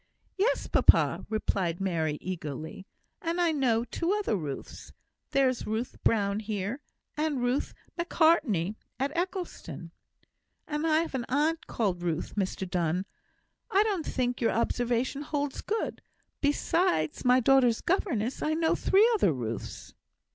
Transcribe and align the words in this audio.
"Yes, 0.35 0.65
papa," 0.65 1.27
replied 1.29 1.79
Mary, 1.79 2.17
eagerly; 2.21 2.87
"and 3.21 3.39
I 3.39 3.51
know 3.51 3.83
two 3.83 4.13
other 4.13 4.33
Ruths; 4.35 4.91
there's 5.29 5.67
Ruth 5.67 5.95
Brown 6.03 6.39
here, 6.39 6.79
and 7.15 7.39
Ruth 7.43 7.75
Macartney 7.99 8.77
at 8.99 9.15
Eccleston." 9.15 9.91
"And 10.67 10.87
I 10.87 11.01
have 11.01 11.13
an 11.13 11.25
aunt 11.29 11.67
called 11.67 12.01
Ruth, 12.01 12.35
Mr 12.35 12.67
Donne! 12.67 13.05
I 13.69 13.83
don't 13.83 14.07
think 14.07 14.41
your 14.41 14.49
observation 14.53 15.21
holds 15.21 15.61
good. 15.61 16.01
Besides 16.41 17.23
my 17.23 17.39
daughters' 17.39 17.81
governess, 17.81 18.41
I 18.41 18.55
know 18.55 18.73
three 18.73 19.07
other 19.13 19.31
Ruths." 19.31 19.93